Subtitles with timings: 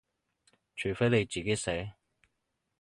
[0.75, 1.93] 除非你自己寫